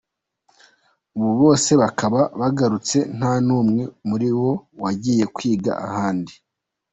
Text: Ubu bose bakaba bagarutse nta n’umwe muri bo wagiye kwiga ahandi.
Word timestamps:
Ubu 1.17 1.31
bose 1.41 1.71
bakaba 1.81 2.21
bagarutse 2.39 2.97
nta 3.17 3.33
n’umwe 3.45 3.83
muri 4.07 4.29
bo 4.37 4.51
wagiye 4.83 5.25
kwiga 5.35 5.71
ahandi. 5.87 6.33